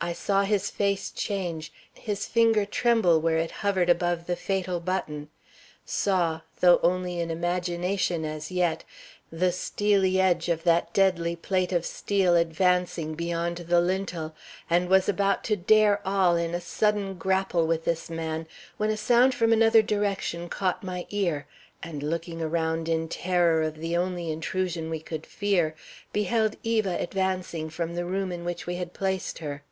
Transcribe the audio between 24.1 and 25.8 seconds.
intrusion we could fear,